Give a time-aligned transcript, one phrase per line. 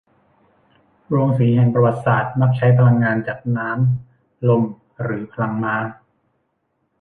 [1.07, 4.63] โรงสีแห่งประวัติศาสตร์มักใช้พลังงานจากน้ำลม
[5.01, 5.75] หรือพลังม้า